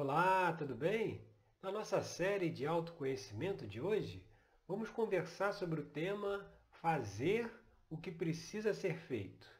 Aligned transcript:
Olá, 0.00 0.52
tudo 0.52 0.76
bem? 0.76 1.26
Na 1.60 1.72
nossa 1.72 2.00
série 2.00 2.48
de 2.50 2.64
autoconhecimento 2.64 3.66
de 3.66 3.80
hoje, 3.80 4.24
vamos 4.64 4.88
conversar 4.90 5.52
sobre 5.52 5.80
o 5.80 5.90
tema 5.90 6.48
Fazer 6.70 7.52
o 7.90 7.98
que 7.98 8.12
precisa 8.12 8.72
ser 8.72 8.96
feito. 8.96 9.50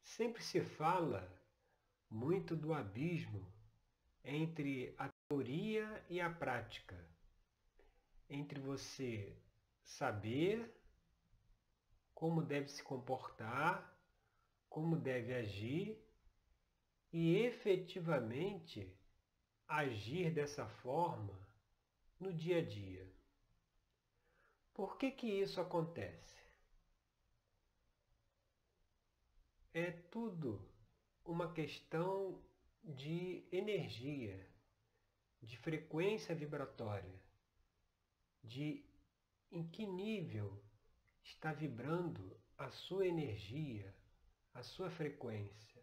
Sempre 0.00 0.42
se 0.42 0.62
fala 0.62 1.30
muito 2.08 2.56
do 2.56 2.72
abismo 2.72 3.46
entre 4.24 4.94
a 4.96 5.10
teoria 5.28 6.02
e 6.08 6.18
a 6.18 6.30
prática, 6.30 6.96
entre 8.26 8.58
você 8.58 9.36
saber 9.82 10.74
como 12.14 12.40
deve 12.40 12.68
se 12.68 12.82
comportar, 12.82 13.94
como 14.66 14.96
deve 14.96 15.34
agir 15.34 16.05
e 17.18 17.34
efetivamente 17.46 18.94
agir 19.66 20.30
dessa 20.30 20.68
forma 20.68 21.34
no 22.20 22.30
dia 22.30 22.58
a 22.58 22.62
dia. 22.62 23.10
Por 24.74 24.98
que 24.98 25.10
que 25.10 25.26
isso 25.26 25.58
acontece? 25.58 26.36
É 29.72 29.92
tudo 29.92 30.60
uma 31.24 31.54
questão 31.54 32.44
de 32.84 33.48
energia, 33.50 34.46
de 35.40 35.56
frequência 35.56 36.34
vibratória, 36.34 37.18
de 38.44 38.84
em 39.50 39.66
que 39.70 39.86
nível 39.86 40.62
está 41.22 41.50
vibrando 41.54 42.38
a 42.58 42.70
sua 42.70 43.06
energia, 43.06 43.96
a 44.52 44.62
sua 44.62 44.90
frequência. 44.90 45.75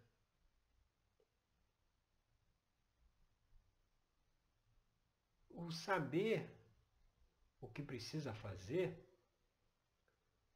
O 5.66 5.72
saber 5.72 6.50
o 7.60 7.68
que 7.68 7.82
precisa 7.82 8.34
fazer, 8.34 8.98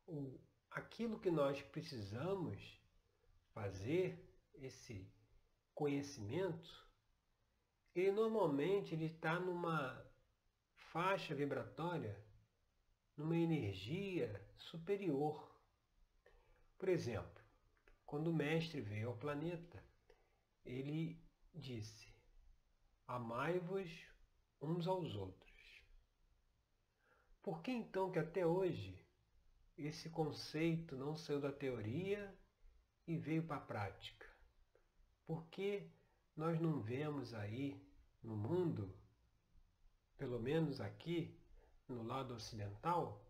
o, 0.05 0.39
aquilo 0.71 1.19
que 1.19 1.31
nós 1.31 1.61
precisamos 1.61 2.81
fazer, 3.53 4.23
esse 4.55 5.07
conhecimento, 5.73 6.87
ele 7.93 8.11
normalmente 8.11 8.93
ele 8.93 9.05
está 9.05 9.39
numa 9.39 10.05
faixa 10.91 11.33
vibratória, 11.35 12.19
numa 13.15 13.37
energia 13.37 14.43
superior. 14.57 15.55
Por 16.77 16.89
exemplo, 16.89 17.43
quando 18.05 18.27
o 18.27 18.33
mestre 18.33 18.81
veio 18.81 19.09
ao 19.09 19.17
planeta, 19.17 19.83
ele 20.63 21.19
disse: 21.53 22.13
Amai-vos 23.07 23.89
uns 24.61 24.87
aos 24.87 25.15
outros. 25.15 25.47
Por 27.41 27.61
que 27.61 27.71
então 27.71 28.11
que 28.11 28.19
até 28.19 28.45
hoje 28.45 28.97
esse 29.77 30.09
conceito 30.09 30.95
não 30.95 31.15
saiu 31.15 31.39
da 31.39 31.51
teoria 31.51 32.35
e 33.07 33.15
veio 33.17 33.43
para 33.43 33.57
a 33.57 33.61
prática? 33.61 34.27
Por 35.25 35.45
que 35.47 35.89
nós 36.35 36.59
não 36.59 36.81
vemos 36.81 37.33
aí 37.33 37.81
no 38.23 38.35
mundo, 38.35 38.93
pelo 40.17 40.39
menos 40.39 40.81
aqui 40.81 41.37
no 41.87 42.03
lado 42.03 42.33
ocidental, 42.33 43.23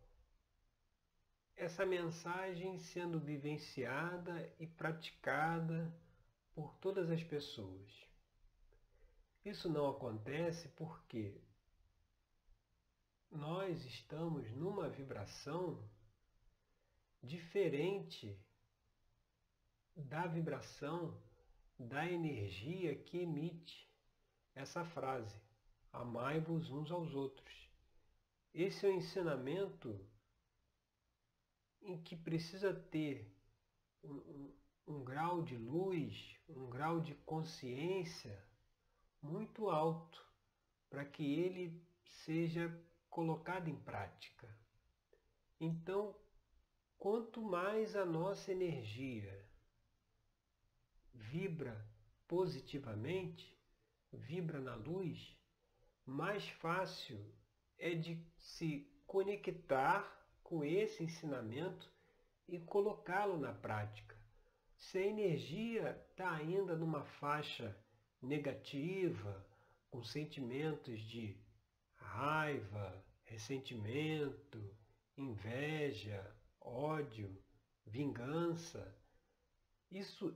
essa 1.56 1.86
mensagem 1.86 2.78
sendo 2.80 3.20
vivenciada 3.20 4.52
e 4.60 4.68
praticada 4.68 5.94
por 6.54 6.74
todas 6.76 7.10
as 7.10 7.24
pessoas? 7.24 8.07
Isso 9.44 9.70
não 9.70 9.90
acontece 9.90 10.68
porque 10.70 11.40
nós 13.32 13.86
estamos 13.86 14.50
numa 14.52 14.90
vibração 14.90 15.82
diferente 17.22 18.40
da 19.96 20.28
vibração 20.28 21.20
da 21.78 22.06
energia 22.06 22.96
que 22.96 23.20
emite 23.20 23.90
essa 24.56 24.84
frase: 24.86 25.40
amai-vos 25.92 26.70
uns 26.70 26.92
aos 26.92 27.14
outros. 27.14 27.70
Esse 28.54 28.86
é 28.86 28.90
o 28.90 28.94
um 28.94 28.98
ensinamento 28.98 30.00
em 31.82 32.02
que 32.02 32.16
precisa 32.16 32.74
ter 32.74 33.32
um, 34.04 34.16
um, 34.16 34.56
um 34.88 35.04
grau 35.04 35.44
de 35.44 35.56
luz, 35.58 36.36
um 36.50 36.70
grau 36.70 37.00
de 37.00 37.14
consciência 37.16 38.46
muito 39.22 39.70
alto 39.70 40.26
para 40.90 41.06
que 41.06 41.40
ele 41.40 41.82
seja 42.04 42.72
colocado 43.10 43.68
em 43.70 43.76
prática. 43.76 44.48
Então, 45.60 46.16
quanto 46.98 47.42
mais 47.42 47.96
a 47.96 48.06
nossa 48.06 48.52
energia 48.52 49.46
vibra 51.14 51.86
positivamente, 52.28 53.58
vibra 54.12 54.60
na 54.60 54.76
luz, 54.76 55.36
mais 56.06 56.48
fácil 56.48 57.34
é 57.78 57.94
de 57.94 58.24
se 58.38 58.90
conectar 59.06 60.16
com 60.44 60.64
esse 60.64 61.04
ensinamento 61.04 61.92
e 62.48 62.60
colocá-lo 62.60 63.38
na 63.38 63.54
prática. 63.54 64.16
Se 64.76 65.00
a 65.00 65.06
energia 65.06 66.06
está 66.10 66.32
ainda 66.32 66.76
numa 66.76 67.04
faixa 67.04 67.76
negativa, 68.22 69.46
com 69.90 70.04
sentimentos 70.04 71.00
de 71.02 71.38
raiva, 71.96 73.04
ressentimento, 73.24 74.76
inveja, 75.18 76.36
ódio, 76.60 77.42
vingança. 77.86 78.96
Isso, 79.90 80.36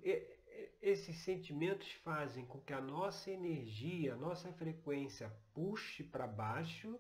esses 0.82 1.18
sentimentos 1.18 1.92
fazem 2.04 2.46
com 2.46 2.60
que 2.62 2.74
a 2.74 2.82
nossa 2.82 3.30
energia, 3.30 4.14
a 4.14 4.18
nossa 4.18 4.52
frequência 4.54 5.30
puxe 5.54 6.04
para 6.04 6.28
baixo 6.28 7.00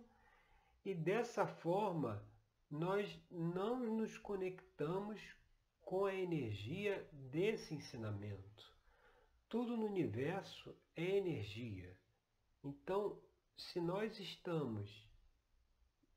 e 0.84 0.94
dessa 0.94 1.46
forma 1.46 2.25
nós 2.69 3.19
não 3.30 3.80
nos 3.80 4.18
conectamos 4.18 5.22
com 5.81 6.06
a 6.06 6.16
energia 6.16 7.08
desse 7.12 7.74
ensinamento. 7.74 8.70
Tudo 9.51 9.75
no 9.75 9.85
universo 9.85 10.73
é 10.95 11.17
energia. 11.17 11.94
Então, 12.63 13.22
se 13.57 13.81
nós 13.81 14.17
estamos 14.17 14.89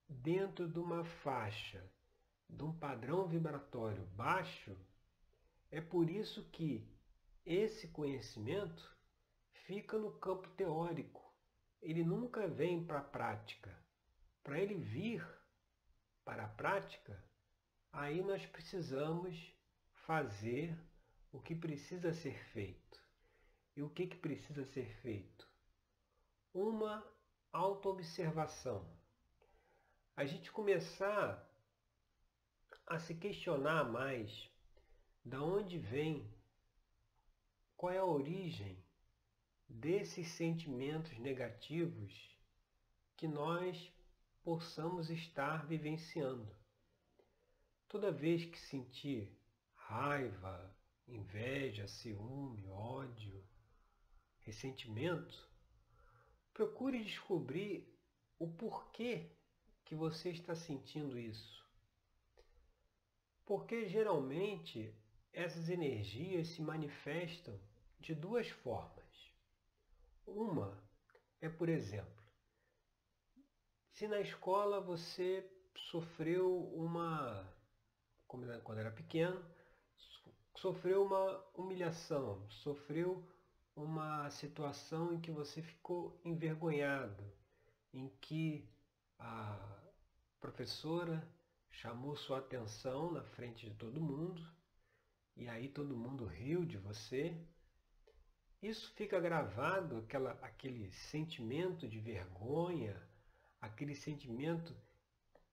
dentro 0.09 0.69
de 0.69 0.79
uma 0.79 1.05
faixa, 1.05 1.85
de 2.49 2.63
um 2.63 2.73
padrão 2.73 3.27
vibratório 3.27 4.07
baixo, 4.15 4.79
é 5.69 5.81
por 5.81 6.09
isso 6.09 6.49
que 6.51 6.89
esse 7.45 7.89
conhecimento 7.89 8.97
fica 9.67 9.99
no 9.99 10.13
campo 10.21 10.49
teórico. 10.51 11.35
Ele 11.83 12.05
nunca 12.05 12.47
vem 12.47 12.87
para 12.87 13.01
a 13.01 13.05
prática. 13.05 13.77
Para 14.45 14.61
ele 14.61 14.77
vir 14.77 15.27
para 16.25 16.45
a 16.45 16.49
prática, 16.51 17.21
aí 17.91 18.23
nós 18.23 18.47
precisamos 18.47 19.53
fazer 20.07 20.79
o 21.33 21.41
que 21.41 21.57
precisa 21.57 22.13
ser 22.13 22.39
feito. 22.53 23.04
E 23.77 23.83
o 23.83 23.91
que, 23.91 24.07
que 24.07 24.17
precisa 24.17 24.65
ser 24.65 24.87
feito? 25.03 25.49
Uma 26.53 27.05
autoobservação. 27.53 28.89
A 30.17 30.25
gente 30.25 30.53
começar 30.53 31.45
a 32.87 32.99
se 32.99 33.15
questionar 33.15 33.85
mais 33.91 34.49
da 35.25 35.43
onde 35.43 35.79
vem, 35.79 36.33
qual 37.77 37.93
é 37.93 37.99
a 37.99 38.05
origem 38.05 38.85
desses 39.69 40.29
sentimentos 40.29 41.19
negativos 41.19 42.39
que 43.17 43.27
nós 43.27 43.93
possamos 44.43 45.11
estar 45.11 45.67
vivenciando. 45.67 46.55
Toda 47.89 48.13
vez 48.13 48.45
que 48.45 48.59
sentir 48.59 49.37
raiva, 49.75 50.77
inveja, 51.09 51.89
ciúme, 51.89 52.67
ódio, 52.69 53.44
ressentimento, 54.45 55.49
procure 56.53 57.03
descobrir 57.03 57.93
o 58.39 58.49
porquê 58.49 59.31
que 59.85 59.95
você 59.95 60.31
está 60.31 60.55
sentindo 60.55 61.19
isso. 61.19 61.65
Porque 63.45 63.89
geralmente 63.89 64.95
essas 65.33 65.69
energias 65.69 66.49
se 66.49 66.63
manifestam 66.63 67.59
de 67.99 68.15
duas 68.15 68.49
formas. 68.49 69.05
Uma 70.27 70.83
é, 71.45 71.49
por 71.51 71.69
exemplo, 71.69 72.25
se 73.91 74.09
na 74.09 74.19
escola 74.19 74.81
você 74.81 75.47
sofreu 75.77 76.73
uma, 76.73 77.47
quando 78.27 78.79
era 78.79 78.91
pequeno, 78.91 79.45
sofreu 80.57 81.05
uma 81.05 81.45
humilhação, 81.55 82.49
sofreu 82.49 83.23
uma 83.77 84.31
situação 84.31 85.13
em 85.15 85.21
que 85.21 85.31
você 85.31 85.61
ficou 85.61 86.19
envergonhado, 86.25 87.25
em 87.93 88.09
que 88.21 88.69
a 89.19 89.59
professora 90.41 91.27
chamou 91.71 92.17
sua 92.17 92.39
atenção 92.39 93.11
na 93.11 93.23
frente 93.23 93.69
de 93.69 93.75
todo 93.75 94.01
mundo 94.01 94.47
e 95.37 95.49
aí 95.49 95.69
todo 95.69 95.97
mundo 95.97 96.25
riu 96.25 96.65
de 96.65 96.79
você. 96.79 97.37
Isso 98.63 98.93
fica 98.95 99.21
gravado, 99.21 99.99
aquela, 99.99 100.33
aquele 100.43 100.91
sentimento 100.93 101.89
de 101.89 101.99
vergonha, 101.99 102.97
aquele 103.61 103.95
sentimento, 103.95 104.75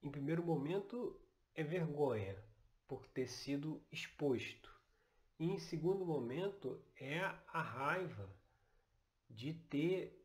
em 0.02 0.10
primeiro 0.10 0.42
momento, 0.42 1.20
é 1.54 1.62
vergonha 1.62 2.42
por 2.86 3.06
ter 3.08 3.26
sido 3.26 3.82
exposto. 3.90 4.71
E 5.42 5.50
em 5.50 5.58
segundo 5.58 6.06
momento 6.06 6.80
é 6.94 7.18
a 7.18 7.60
raiva 7.60 8.32
de 9.28 9.52
ter, 9.52 10.24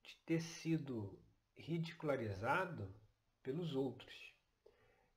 de 0.00 0.16
ter 0.18 0.40
sido 0.40 1.18
ridicularizado 1.56 2.88
pelos 3.42 3.74
outros. 3.74 4.32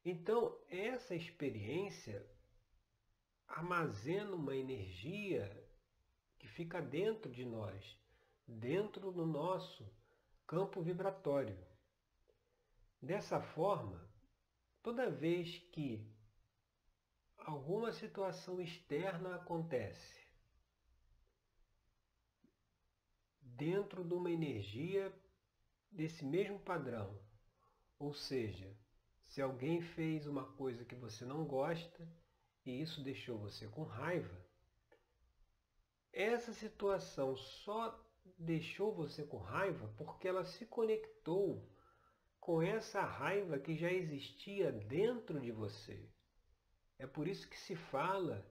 Então, 0.03 0.57
essa 0.67 1.13
experiência 1.13 2.27
armazena 3.47 4.33
uma 4.33 4.55
energia 4.55 5.47
que 6.39 6.47
fica 6.47 6.81
dentro 6.81 7.31
de 7.31 7.45
nós, 7.45 7.95
dentro 8.47 9.11
do 9.11 9.23
nosso 9.23 9.87
campo 10.47 10.81
vibratório. 10.81 11.63
Dessa 12.99 13.39
forma, 13.39 14.03
toda 14.81 15.11
vez 15.11 15.59
que 15.71 16.11
alguma 17.45 17.91
situação 17.91 18.61
externa 18.61 19.35
acontece, 19.35 20.19
dentro 23.41 24.03
de 24.03 24.13
uma 24.13 24.31
energia 24.31 25.13
desse 25.91 26.23
mesmo 26.23 26.59
padrão, 26.59 27.19
ou 27.97 28.13
seja, 28.13 28.73
se 29.23 29.41
alguém 29.41 29.81
fez 29.81 30.27
uma 30.27 30.45
coisa 30.53 30.85
que 30.85 30.95
você 30.95 31.25
não 31.25 31.45
gosta, 31.45 32.07
e 32.65 32.81
isso 32.81 33.03
deixou 33.03 33.37
você 33.37 33.67
com 33.67 33.83
raiva, 33.83 34.45
essa 36.11 36.53
situação 36.53 37.35
só 37.35 37.99
deixou 38.37 38.93
você 38.93 39.23
com 39.23 39.37
raiva 39.37 39.93
porque 39.97 40.27
ela 40.27 40.45
se 40.45 40.65
conectou 40.65 41.67
com 42.39 42.61
essa 42.61 43.01
raiva 43.01 43.59
que 43.59 43.75
já 43.75 43.91
existia 43.91 44.71
dentro 44.71 45.39
de 45.39 45.51
você. 45.51 46.09
É 46.99 47.07
por 47.07 47.27
isso 47.27 47.49
que 47.49 47.57
se 47.57 47.75
fala 47.75 48.45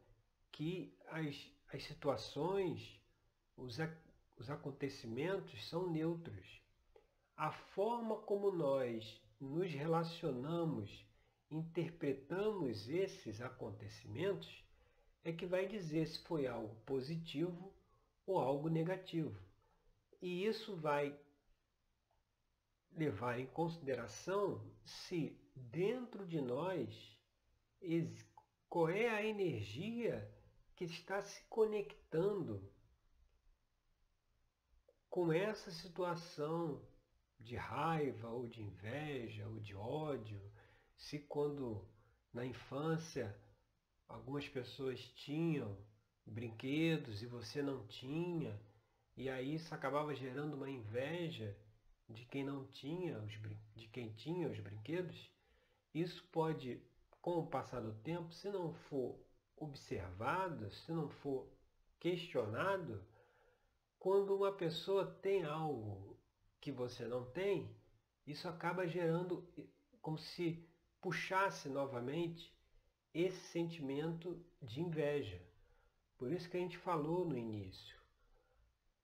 que 0.50 0.92
as, 1.10 1.52
as 1.72 1.84
situações, 1.84 2.98
os, 3.56 3.76
os 4.36 4.50
acontecimentos 4.50 5.68
são 5.68 5.88
neutros. 5.88 6.60
A 7.36 7.52
forma 7.52 8.16
como 8.16 8.50
nós 8.50 9.22
nos 9.38 9.70
relacionamos 9.70 11.06
interpretamos 11.50 12.88
esses 12.88 13.40
acontecimentos 13.40 14.64
é 15.24 15.32
que 15.32 15.46
vai 15.46 15.66
dizer 15.66 16.06
se 16.06 16.18
foi 16.20 16.46
algo 16.46 16.74
positivo 16.86 17.72
ou 18.26 18.38
algo 18.38 18.68
negativo. 18.68 19.38
E 20.20 20.44
isso 20.44 20.76
vai 20.76 21.18
levar 22.92 23.38
em 23.38 23.46
consideração 23.46 24.60
se 24.84 25.38
dentro 25.54 26.26
de 26.26 26.40
nós 26.40 27.16
qual 28.68 28.88
é 28.88 29.08
a 29.08 29.24
energia 29.24 30.30
que 30.76 30.84
está 30.84 31.22
se 31.22 31.42
conectando 31.48 32.70
com 35.08 35.32
essa 35.32 35.70
situação 35.70 36.86
de 37.40 37.56
raiva 37.56 38.28
ou 38.28 38.46
de 38.46 38.62
inveja 38.62 39.48
ou 39.48 39.58
de 39.58 39.74
ódio? 39.74 40.40
Se 40.96 41.18
quando 41.18 41.88
na 42.32 42.44
infância 42.44 43.34
algumas 44.08 44.48
pessoas 44.48 45.00
tinham 45.00 45.76
brinquedos 46.26 47.22
e 47.22 47.26
você 47.26 47.62
não 47.62 47.86
tinha, 47.86 48.60
e 49.16 49.28
aí 49.28 49.54
isso 49.54 49.74
acabava 49.74 50.14
gerando 50.14 50.54
uma 50.54 50.70
inveja 50.70 51.56
de 52.08 52.24
quem 52.26 52.44
não 52.44 52.66
tinha 52.66 53.18
os, 53.18 53.32
de 53.74 53.88
quem 53.88 54.12
tinha 54.12 54.48
os 54.48 54.58
brinquedos, 54.60 55.30
isso 55.94 56.26
pode, 56.30 56.80
com 57.20 57.38
o 57.38 57.46
passar 57.46 57.80
do 57.80 57.94
tempo, 58.02 58.32
se 58.32 58.48
não 58.48 58.72
for 58.72 59.18
observado, 59.56 60.70
se 60.70 60.92
não 60.92 61.08
for 61.08 61.50
questionado, 61.98 63.04
quando 63.98 64.34
uma 64.36 64.52
pessoa 64.52 65.04
tem 65.04 65.44
algo 65.44 66.16
que 66.60 66.70
você 66.70 67.06
não 67.06 67.24
tem, 67.30 67.76
isso 68.26 68.48
acaba 68.48 68.86
gerando 68.86 69.46
como 70.00 70.18
se 70.18 70.68
puxasse 71.00 71.68
novamente 71.68 72.56
esse 73.12 73.40
sentimento 73.48 74.44
de 74.62 74.80
inveja. 74.80 75.42
Por 76.16 76.30
isso 76.32 76.48
que 76.48 76.56
a 76.56 76.60
gente 76.60 76.78
falou 76.78 77.24
no 77.24 77.36
início. 77.36 77.98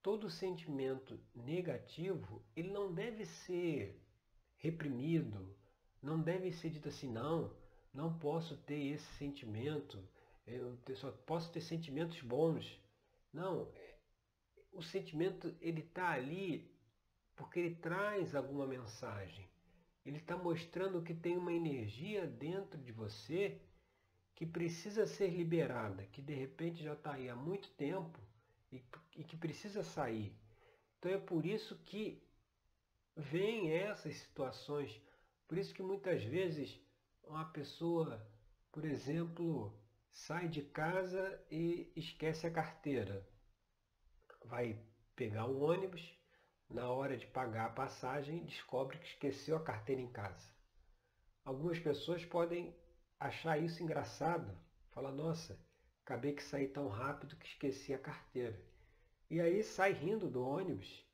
Todo 0.02 0.30
sentimento 0.30 1.18
negativo, 1.34 2.44
ele 2.54 2.70
não 2.70 2.92
deve 2.92 3.24
ser 3.24 4.02
reprimido, 4.56 5.56
não 6.02 6.20
deve 6.20 6.52
ser 6.52 6.70
dito 6.70 6.88
assim, 6.88 7.10
não, 7.10 7.56
não 7.94 8.18
posso 8.18 8.56
ter 8.56 8.80
esse 8.92 9.06
sentimento, 9.14 10.02
eu 10.46 10.76
só 10.96 11.10
posso 11.10 11.50
ter 11.52 11.60
sentimentos 11.60 12.20
bons. 12.20 12.78
Não, 13.32 13.68
o 14.72 14.82
sentimento 14.82 15.54
ele 15.60 15.80
está 15.80 16.10
ali 16.10 16.70
porque 17.36 17.60
ele 17.60 17.74
traz 17.76 18.34
alguma 18.34 18.66
mensagem. 18.66 19.48
Ele 20.04 20.18
está 20.18 20.36
mostrando 20.36 21.02
que 21.02 21.14
tem 21.14 21.36
uma 21.36 21.52
energia 21.52 22.26
dentro 22.26 22.78
de 22.78 22.92
você 22.92 23.58
que 24.34 24.44
precisa 24.44 25.06
ser 25.06 25.28
liberada, 25.28 26.04
que 26.06 26.20
de 26.20 26.34
repente 26.34 26.82
já 26.82 26.92
está 26.92 27.14
aí 27.14 27.30
há 27.30 27.36
muito 27.36 27.70
tempo 27.70 28.18
e, 28.70 28.82
e 29.16 29.24
que 29.24 29.36
precisa 29.36 29.82
sair. 29.82 30.34
Então 30.98 31.12
é 31.12 31.18
por 31.18 31.46
isso 31.46 31.78
que 31.84 32.20
vem 33.16 33.70
essas 33.70 34.16
situações. 34.16 35.00
Por 35.46 35.56
isso 35.56 35.72
que 35.72 35.82
muitas 35.82 36.24
vezes 36.24 36.78
uma 37.26 37.44
pessoa, 37.46 38.26
por 38.70 38.84
exemplo, 38.84 39.72
sai 40.10 40.48
de 40.48 40.62
casa 40.62 41.44
e 41.50 41.92
esquece 41.96 42.46
a 42.46 42.50
carteira. 42.50 43.26
Vai 44.44 44.78
pegar 45.16 45.46
um 45.46 45.62
ônibus, 45.62 46.16
na 46.68 46.90
hora 46.90 47.16
de 47.16 47.26
pagar 47.26 47.66
a 47.66 47.72
passagem, 47.72 48.44
descobre 48.44 48.98
que 48.98 49.06
esqueceu 49.06 49.56
a 49.56 49.62
carteira 49.62 50.00
em 50.00 50.10
casa. 50.10 50.52
Algumas 51.44 51.78
pessoas 51.78 52.24
podem 52.24 52.74
achar 53.18 53.58
isso 53.58 53.82
engraçado, 53.82 54.56
falar, 54.90 55.12
nossa, 55.12 55.58
acabei 56.02 56.32
que 56.32 56.42
saí 56.42 56.68
tão 56.68 56.88
rápido 56.88 57.36
que 57.36 57.46
esqueci 57.46 57.92
a 57.92 57.98
carteira. 57.98 58.60
E 59.30 59.40
aí 59.40 59.62
sai 59.62 59.92
rindo 59.92 60.28
do 60.28 60.46
ônibus 60.46 61.04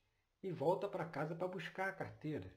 e 0.43 0.51
volta 0.51 0.89
para 0.89 1.05
casa 1.05 1.35
para 1.35 1.49
buscar 1.49 1.89
a 1.89 1.93
carteira. 1.93 2.53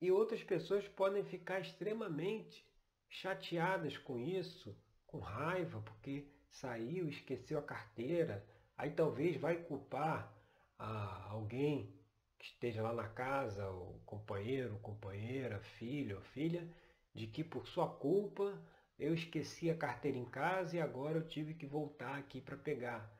E 0.00 0.10
outras 0.12 0.42
pessoas 0.42 0.86
podem 0.86 1.24
ficar 1.24 1.60
extremamente 1.60 2.64
chateadas 3.08 3.96
com 3.96 4.18
isso, 4.18 4.76
com 5.06 5.18
raiva, 5.18 5.80
porque 5.80 6.28
saiu, 6.50 7.08
esqueceu 7.08 7.58
a 7.58 7.62
carteira, 7.62 8.46
aí 8.76 8.90
talvez 8.90 9.36
vai 9.36 9.56
culpar 9.56 10.32
alguém 10.78 11.92
que 12.38 12.46
esteja 12.46 12.82
lá 12.82 12.92
na 12.92 13.08
casa, 13.08 13.68
o 13.68 14.00
companheiro, 14.06 14.78
companheira, 14.78 15.60
filho 15.60 16.16
ou 16.16 16.22
filha, 16.22 16.68
de 17.12 17.26
que 17.26 17.42
por 17.42 17.66
sua 17.66 17.88
culpa 17.88 18.56
eu 18.98 19.12
esqueci 19.12 19.70
a 19.70 19.76
carteira 19.76 20.16
em 20.16 20.24
casa 20.24 20.76
e 20.76 20.80
agora 20.80 21.18
eu 21.18 21.26
tive 21.26 21.54
que 21.54 21.66
voltar 21.66 22.16
aqui 22.16 22.40
para 22.40 22.56
pegar. 22.56 23.12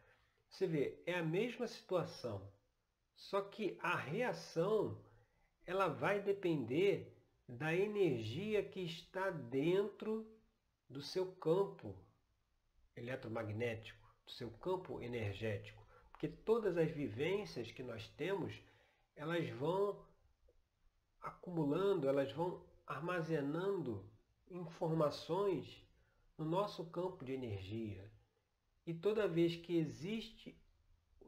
Você 0.49 0.67
vê, 0.67 1.03
é 1.05 1.15
a 1.15 1.23
mesma 1.23 1.67
situação, 1.67 2.49
só 3.17 3.41
que 3.41 3.77
a 3.83 3.97
reação 3.97 5.03
ela 5.69 5.87
vai 5.87 6.19
depender 6.19 7.15
da 7.47 7.75
energia 7.75 8.65
que 8.65 8.81
está 8.81 9.29
dentro 9.29 10.27
do 10.89 11.03
seu 11.03 11.31
campo 11.33 11.95
eletromagnético, 12.97 14.09
do 14.25 14.31
seu 14.31 14.51
campo 14.51 14.99
energético. 15.03 15.87
Porque 16.11 16.27
todas 16.27 16.79
as 16.79 16.91
vivências 16.91 17.71
que 17.71 17.83
nós 17.83 18.09
temos, 18.17 18.59
elas 19.15 19.47
vão 19.51 20.03
acumulando, 21.21 22.09
elas 22.09 22.33
vão 22.33 22.65
armazenando 22.87 24.11
informações 24.51 25.87
no 26.39 26.47
nosso 26.47 26.87
campo 26.87 27.27
de 27.27 27.33
energia. 27.33 28.11
E 28.87 28.95
toda 28.95 29.29
vez 29.29 29.55
que 29.55 29.77
existe, 29.77 30.59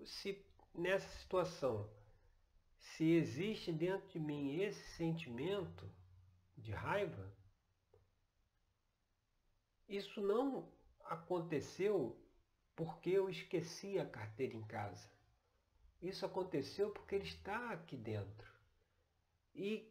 se 0.02 0.42
nessa 0.74 1.10
situação, 1.18 1.86
se 2.80 3.04
existe 3.12 3.72
dentro 3.72 4.08
de 4.08 4.18
mim 4.18 4.60
esse 4.60 4.82
sentimento 4.96 5.90
de 6.56 6.72
raiva, 6.72 7.32
isso 9.88 10.20
não 10.20 10.70
aconteceu 11.04 12.16
porque 12.74 13.10
eu 13.10 13.28
esqueci 13.28 13.98
a 13.98 14.08
carteira 14.08 14.54
em 14.54 14.62
casa. 14.62 15.10
Isso 16.00 16.24
aconteceu 16.24 16.90
porque 16.90 17.14
ele 17.14 17.24
está 17.24 17.70
aqui 17.70 17.96
dentro. 17.96 18.50
E 19.54 19.86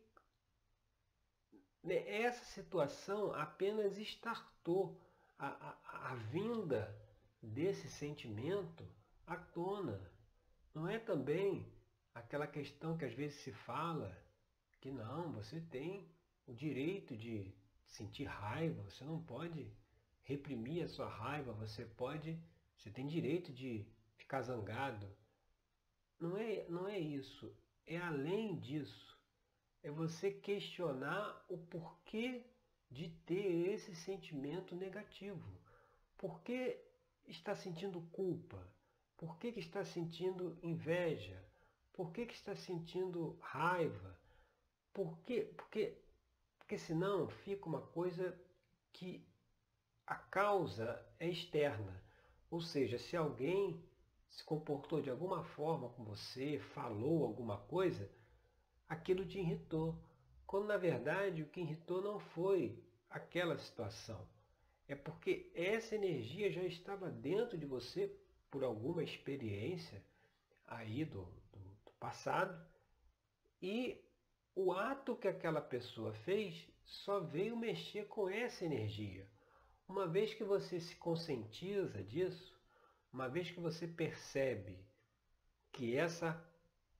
né, 1.84 2.08
essa 2.24 2.44
situação 2.46 3.34
apenas 3.34 3.98
estartou 3.98 5.00
a, 5.38 5.48
a, 5.48 6.12
a 6.12 6.16
vinda 6.16 6.96
desse 7.42 7.88
sentimento 7.90 8.88
à 9.28 9.36
tona. 9.36 10.12
Não 10.74 10.88
é 10.88 10.98
também 10.98 11.72
aquela 12.20 12.48
questão 12.48 12.98
que 12.98 13.06
às 13.06 13.14
vezes 13.14 13.40
se 13.42 13.52
fala 13.52 14.16
que 14.80 14.92
não, 14.92 15.32
você 15.34 15.60
tem 15.60 16.08
o 16.46 16.54
direito 16.54 17.16
de 17.16 17.54
sentir 17.86 18.26
raiva, 18.26 18.84
você 18.84 19.04
não 19.04 19.22
pode 19.22 19.72
reprimir 20.24 20.84
a 20.84 20.88
sua 20.88 21.10
raiva, 21.10 21.54
você 21.54 21.86
pode, 21.86 22.40
você 22.78 22.90
tem 22.90 23.08
direito 23.08 23.52
de 23.52 23.86
ficar 24.16 24.42
zangado. 24.42 25.08
Não 26.20 26.38
é, 26.38 26.66
não 26.70 26.88
é 26.88 27.00
isso, 27.00 27.54
é 27.86 27.98
além 27.98 28.60
disso. 28.60 29.18
É 29.82 29.90
você 29.90 30.32
questionar 30.32 31.46
o 31.50 31.58
porquê 31.58 32.46
de 32.92 33.10
ter 33.26 33.70
esse 33.70 33.96
sentimento 33.96 34.76
negativo. 34.76 35.50
Por 36.18 36.42
que 36.42 36.78
está 37.28 37.56
sentindo 37.56 38.02
culpa? 38.12 38.62
Por 39.16 39.38
que, 39.38 39.52
que 39.52 39.60
está 39.60 39.84
sentindo 39.84 40.58
inveja? 40.62 41.49
Por 42.00 42.14
que, 42.14 42.26
que 42.26 42.34
está 42.34 42.56
sentindo 42.56 43.38
raiva? 43.42 44.18
Por 44.94 45.20
quê? 45.26 45.52
Porque, 45.58 46.02
porque 46.58 46.78
senão 46.78 47.28
fica 47.28 47.68
uma 47.68 47.82
coisa 47.82 48.40
que 48.94 49.28
a 50.08 50.16
causa 50.16 51.06
é 51.20 51.28
externa. 51.28 52.02
Ou 52.50 52.62
seja, 52.62 52.98
se 52.98 53.18
alguém 53.18 53.84
se 54.30 54.42
comportou 54.46 55.02
de 55.02 55.10
alguma 55.10 55.44
forma 55.44 55.90
com 55.90 56.06
você, 56.06 56.58
falou 56.74 57.26
alguma 57.26 57.58
coisa, 57.58 58.10
aquilo 58.88 59.26
te 59.26 59.38
irritou. 59.38 60.02
Quando 60.48 60.68
na 60.68 60.78
verdade 60.78 61.44
o 61.44 61.50
que 61.50 61.60
irritou 61.60 62.02
não 62.02 62.18
foi 62.18 62.82
aquela 63.10 63.58
situação. 63.58 64.26
É 64.88 64.96
porque 64.96 65.52
essa 65.54 65.96
energia 65.96 66.50
já 66.50 66.64
estava 66.64 67.12
dentro 67.12 67.58
de 67.58 67.66
você 67.66 68.18
por 68.50 68.64
alguma 68.64 69.04
experiência 69.04 70.02
aí 70.66 71.04
do, 71.04 71.28
passado 72.00 72.60
e 73.62 74.02
o 74.56 74.72
ato 74.72 75.16
que 75.16 75.28
aquela 75.28 75.62
pessoa 75.62 76.14
fez 76.14 76.68
só 76.86 77.20
veio 77.20 77.56
mexer 77.56 78.08
com 78.08 78.30
essa 78.30 78.66
energia. 78.66 79.30
Uma 79.88 80.08
vez 80.08 80.34
que 80.34 80.44
você 80.44 80.80
se 80.80 80.96
conscientiza 80.96 82.04
disso, 82.04 82.58
uma 83.12 83.28
vez 83.28 83.52
que 83.52 83.60
você 83.60 83.88
percebe 83.88 84.78
que 85.72 85.96
essa 85.96 86.44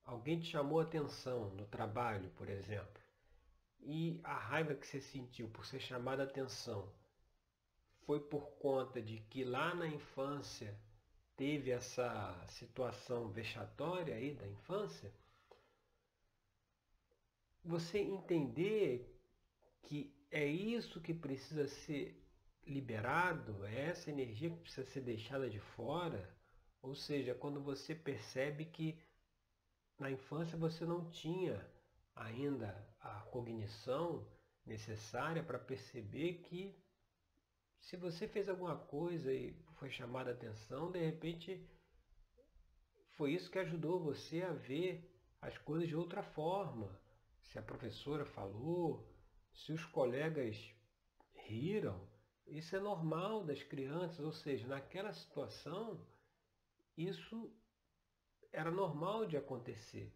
alguém 0.04 0.40
te 0.40 0.48
chamou 0.48 0.80
atenção 0.80 1.50
no 1.52 1.66
trabalho, 1.66 2.30
por 2.32 2.50
exemplo, 2.50 3.02
e 3.82 4.20
a 4.24 4.34
raiva 4.34 4.76
que 4.76 4.86
você 4.86 5.00
sentiu 5.00 5.50
por 5.50 5.66
ser 5.66 5.80
chamada 5.80 6.24
atenção 6.24 6.92
foi 8.06 8.20
por 8.20 8.50
conta 8.58 9.02
de 9.02 9.20
que 9.20 9.44
lá 9.44 9.74
na 9.76 9.88
infância 9.88 10.76
teve 11.40 11.72
essa 11.72 12.36
situação 12.50 13.30
vexatória 13.30 14.14
aí 14.14 14.34
da 14.34 14.46
infância, 14.46 15.10
você 17.64 18.00
entender 18.00 19.18
que 19.84 20.14
é 20.30 20.46
isso 20.46 21.00
que 21.00 21.14
precisa 21.14 21.66
ser 21.66 22.22
liberado, 22.68 23.66
é 23.66 23.86
essa 23.86 24.10
energia 24.10 24.50
que 24.50 24.58
precisa 24.58 24.86
ser 24.88 25.00
deixada 25.00 25.50
de 25.50 25.62
fora, 25.62 26.30
ou 26.82 26.94
seja, 26.94 27.34
quando 27.34 27.62
você 27.62 27.96
percebe 27.96 28.66
que 28.66 29.00
na 29.98 30.12
infância 30.12 30.58
você 30.58 30.84
não 30.84 31.10
tinha 31.10 31.66
ainda 32.18 32.76
a 33.00 33.22
cognição 33.32 34.28
necessária 34.66 35.42
para 35.42 35.58
perceber 35.58 36.42
que 36.44 36.76
se 37.82 37.98
você 37.98 38.28
fez 38.28 38.50
alguma 38.50 38.78
coisa 38.78 39.34
e 39.34 39.54
foi 39.76 39.90
chamada 39.90 40.32
a 40.32 40.34
atenção, 40.34 40.92
de 40.92 41.00
repente 41.00 41.68
foi 43.12 43.34
isso 43.34 43.50
que 43.52 43.60
ajudou 43.60 44.00
você 44.00 44.42
a 44.42 44.54
ver 44.54 45.10
as 45.42 45.58
coisas 45.58 45.88
de 45.88 45.96
outra 45.96 46.22
forma. 46.22 46.90
Se 47.42 47.58
a 47.58 47.62
professora 47.62 48.26
falou, 48.26 49.08
se 49.54 49.72
os 49.72 49.84
colegas 49.86 50.74
riram, 51.34 52.08
isso 52.48 52.76
é 52.76 52.80
normal 52.80 53.44
das 53.44 53.62
crianças, 53.64 54.20
ou 54.20 54.32
seja, 54.32 54.68
naquela 54.68 55.14
situação, 55.14 56.06
isso 56.96 57.52
era 58.52 58.72
normal 58.72 59.26
de 59.26 59.38
acontecer. 59.38 60.14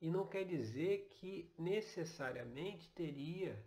E 0.00 0.10
não 0.10 0.26
quer 0.26 0.44
dizer 0.44 1.08
que 1.10 1.52
necessariamente 1.58 2.90
teria 2.90 3.64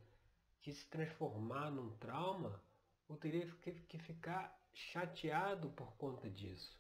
que 0.62 0.74
se 0.74 0.90
transformar 0.90 1.72
num 1.72 1.96
trauma 1.98 2.62
ou 3.08 3.18
teria 3.18 3.46
que 3.88 3.98
ficar 4.00 4.58
chateado 4.74 5.70
por 5.70 5.96
conta 5.98 6.30
disso. 6.30 6.78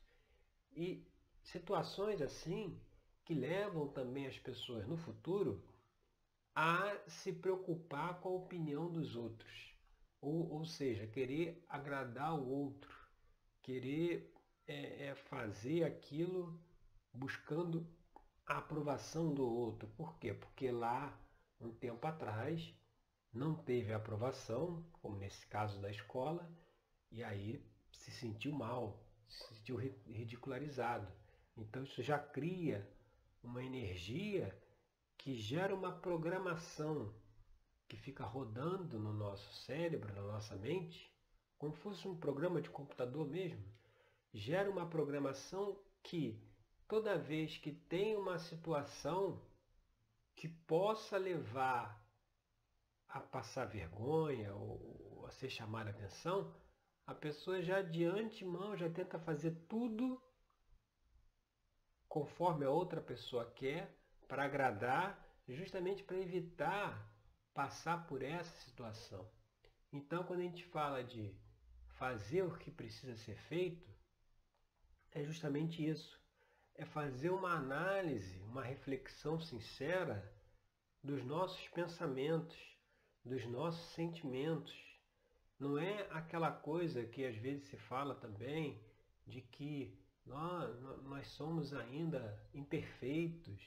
E 0.75 1.07
situações 1.41 2.21
assim 2.21 2.79
que 3.23 3.33
levam 3.33 3.87
também 3.87 4.27
as 4.27 4.37
pessoas 4.37 4.87
no 4.87 4.97
futuro 4.97 5.63
a 6.53 6.97
se 7.07 7.33
preocupar 7.33 8.19
com 8.19 8.29
a 8.29 8.33
opinião 8.33 8.91
dos 8.91 9.15
outros. 9.15 9.75
Ou, 10.21 10.51
ou 10.51 10.65
seja, 10.65 11.07
querer 11.07 11.63
agradar 11.67 12.33
o 12.33 12.47
outro, 12.47 12.93
querer 13.61 14.33
é, 14.67 15.07
é 15.07 15.15
fazer 15.15 15.83
aquilo 15.83 16.59
buscando 17.13 17.87
a 18.45 18.57
aprovação 18.57 19.33
do 19.33 19.45
outro. 19.45 19.87
Por 19.97 20.17
quê? 20.17 20.33
Porque 20.33 20.71
lá, 20.71 21.17
um 21.59 21.71
tempo 21.71 22.05
atrás, 22.07 22.73
não 23.35 23.53
teve 23.53 23.93
aprovação, 23.93 24.83
como 25.01 25.17
nesse 25.17 25.45
caso 25.47 25.79
da 25.81 25.91
escola, 25.91 26.49
e 27.11 27.23
aí 27.23 27.63
se 27.91 28.11
sentiu 28.11 28.53
mal, 28.53 29.05
se 29.27 29.55
sentiu 29.55 29.77
ridicularizado. 29.77 31.11
Então 31.57 31.83
isso 31.83 32.01
já 32.01 32.17
cria 32.17 32.89
uma 33.43 33.63
energia 33.63 34.57
que 35.17 35.35
gera 35.35 35.75
uma 35.75 35.91
programação 35.91 37.13
que 37.87 37.97
fica 37.97 38.23
rodando 38.23 38.97
no 38.97 39.13
nosso 39.13 39.53
cérebro, 39.63 40.13
na 40.13 40.21
nossa 40.21 40.55
mente, 40.55 41.11
como 41.57 41.73
fosse 41.73 42.07
um 42.07 42.17
programa 42.17 42.61
de 42.61 42.69
computador 42.69 43.27
mesmo, 43.27 43.63
gera 44.33 44.69
uma 44.69 44.87
programação 44.87 45.79
que 46.03 46.41
toda 46.87 47.17
vez 47.17 47.57
que 47.57 47.71
tem 47.71 48.15
uma 48.15 48.37
situação 48.39 49.41
que 50.35 50.47
possa 50.47 51.17
levar 51.17 52.04
a 53.15 53.19
passar 53.21 53.65
vergonha 53.65 54.53
ou 54.53 55.25
a 55.25 55.31
ser 55.31 55.49
chamada 55.49 55.89
atenção, 55.89 56.53
a 57.07 57.13
pessoa 57.13 57.61
já 57.61 57.81
de 57.81 58.03
antemão 58.03 58.75
já 58.75 58.89
tenta 58.89 59.17
fazer 59.17 59.51
tudo 59.69 60.21
conforme 62.09 62.65
a 62.65 62.69
outra 62.69 62.99
pessoa 63.01 63.49
quer, 63.51 63.97
para 64.27 64.43
agradar, 64.43 65.07
justamente 65.47 66.03
para 66.03 66.17
evitar 66.17 66.89
passar 67.53 68.05
por 68.05 68.21
essa 68.21 68.53
situação. 68.65 69.25
Então, 69.93 70.23
quando 70.25 70.41
a 70.41 70.43
gente 70.43 70.65
fala 70.65 71.01
de 71.01 71.33
fazer 71.99 72.41
o 72.41 72.57
que 72.57 72.69
precisa 72.69 73.15
ser 73.15 73.37
feito, 73.37 73.87
é 75.11 75.23
justamente 75.23 75.87
isso 75.87 76.19
é 76.77 76.83
fazer 76.83 77.29
uma 77.29 77.53
análise, 77.53 78.37
uma 78.41 78.61
reflexão 78.61 79.39
sincera 79.39 80.29
dos 81.01 81.23
nossos 81.23 81.69
pensamentos, 81.69 82.74
dos 83.25 83.45
nossos 83.47 83.83
sentimentos. 83.95 84.73
Não 85.59 85.77
é 85.77 86.07
aquela 86.11 86.51
coisa 86.51 87.05
que 87.05 87.25
às 87.25 87.35
vezes 87.35 87.67
se 87.67 87.77
fala 87.77 88.13
também 88.13 88.79
de 89.25 89.41
que 89.41 89.99
nós, 90.25 90.79
nós 91.03 91.27
somos 91.29 91.73
ainda 91.73 92.39
imperfeitos, 92.53 93.61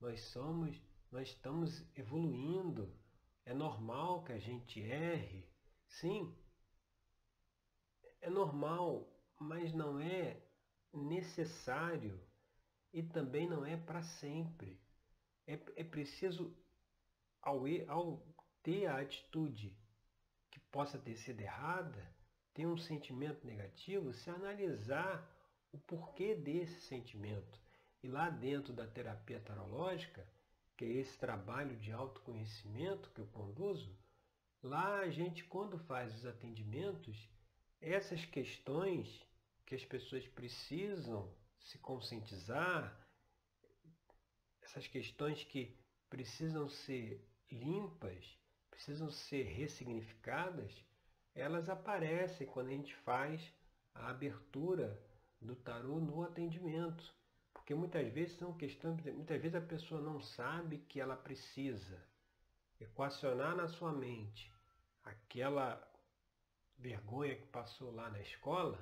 nós 0.00 0.20
somos, 0.32 0.80
nós 1.12 1.28
estamos 1.28 1.84
evoluindo, 1.96 2.92
é 3.44 3.54
normal 3.54 4.24
que 4.24 4.32
a 4.32 4.38
gente 4.38 4.80
erre. 4.80 5.48
Sim, 5.86 6.36
é 8.20 8.28
normal, 8.28 9.08
mas 9.38 9.72
não 9.72 10.00
é 10.00 10.42
necessário 10.92 12.20
e 12.92 13.02
também 13.02 13.48
não 13.48 13.64
é 13.64 13.76
para 13.76 14.02
sempre. 14.02 14.80
É, 15.46 15.54
é 15.76 15.84
preciso, 15.84 16.54
ao, 17.40 17.62
ao 17.88 18.27
ter 18.68 18.84
a 18.84 19.00
atitude 19.00 19.74
que 20.50 20.60
possa 20.70 20.98
ter 20.98 21.16
sido 21.16 21.40
errada, 21.40 22.06
ter 22.52 22.66
um 22.66 22.76
sentimento 22.76 23.46
negativo, 23.46 24.12
se 24.12 24.28
analisar 24.28 25.26
o 25.72 25.78
porquê 25.78 26.34
desse 26.34 26.78
sentimento. 26.82 27.58
E 28.02 28.08
lá 28.08 28.28
dentro 28.28 28.74
da 28.74 28.86
terapia 28.86 29.40
tarológica, 29.40 30.22
que 30.76 30.84
é 30.84 30.88
esse 30.88 31.16
trabalho 31.16 31.78
de 31.78 31.90
autoconhecimento 31.90 33.08
que 33.14 33.22
eu 33.22 33.26
conduzo, 33.28 33.90
lá 34.62 34.98
a 34.98 35.08
gente, 35.08 35.44
quando 35.44 35.78
faz 35.78 36.14
os 36.14 36.26
atendimentos, 36.26 37.16
essas 37.80 38.22
questões 38.26 39.26
que 39.64 39.76
as 39.76 39.84
pessoas 39.86 40.28
precisam 40.28 41.34
se 41.58 41.78
conscientizar, 41.78 42.94
essas 44.60 44.86
questões 44.86 45.42
que 45.44 45.74
precisam 46.10 46.68
ser 46.68 47.26
limpas, 47.50 48.36
precisam 48.78 49.10
ser 49.10 49.42
ressignificadas, 49.42 50.72
elas 51.34 51.68
aparecem 51.68 52.46
quando 52.46 52.68
a 52.68 52.72
gente 52.72 52.94
faz 52.94 53.52
a 53.92 54.08
abertura 54.08 54.96
do 55.40 55.56
tarô 55.56 55.98
no 55.98 56.22
atendimento. 56.22 57.12
Porque 57.52 57.74
muitas 57.74 58.08
vezes 58.12 58.38
são 58.38 58.56
questões, 58.56 59.04
muitas 59.04 59.42
vezes 59.42 59.56
a 59.56 59.60
pessoa 59.60 60.00
não 60.00 60.20
sabe 60.20 60.78
que 60.78 61.00
ela 61.00 61.16
precisa 61.16 62.00
equacionar 62.80 63.56
na 63.56 63.66
sua 63.66 63.92
mente 63.92 64.52
aquela 65.02 65.84
vergonha 66.78 67.34
que 67.34 67.46
passou 67.48 67.90
lá 67.90 68.08
na 68.10 68.20
escola, 68.20 68.78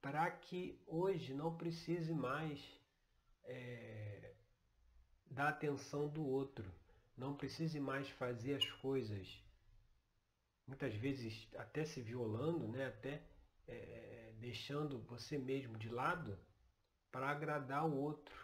para 0.00 0.30
que 0.30 0.80
hoje 0.86 1.34
não 1.34 1.56
precise 1.56 2.12
mais 2.12 2.80
é, 3.42 4.32
da 5.28 5.48
atenção 5.48 6.08
do 6.08 6.24
outro, 6.24 6.72
não 7.20 7.36
precise 7.36 7.78
mais 7.78 8.08
fazer 8.08 8.54
as 8.54 8.64
coisas, 8.80 9.44
muitas 10.66 10.94
vezes 10.94 11.46
até 11.54 11.84
se 11.84 12.00
violando, 12.00 12.66
né? 12.66 12.86
até 12.86 13.22
é, 13.68 14.32
deixando 14.38 14.98
você 15.02 15.36
mesmo 15.36 15.76
de 15.76 15.90
lado 15.90 16.38
para 17.12 17.28
agradar 17.28 17.86
o 17.86 17.94
outro. 17.94 18.34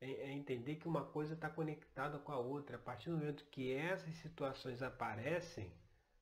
É, 0.00 0.10
é 0.10 0.32
entender 0.32 0.76
que 0.76 0.86
uma 0.86 1.04
coisa 1.04 1.34
está 1.34 1.50
conectada 1.50 2.18
com 2.20 2.30
a 2.30 2.38
outra. 2.38 2.76
A 2.76 2.78
partir 2.78 3.10
do 3.10 3.16
momento 3.16 3.44
que 3.50 3.72
essas 3.72 4.14
situações 4.16 4.80
aparecem 4.80 5.72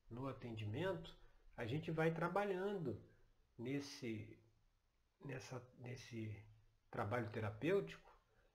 no 0.09 0.27
atendimento, 0.27 1.15
a 1.55 1.65
gente 1.65 1.91
vai 1.91 2.11
trabalhando 2.11 2.99
nesse, 3.55 4.35
nessa, 5.23 5.61
nesse 5.77 6.35
trabalho 6.89 7.29
terapêutico 7.29 8.11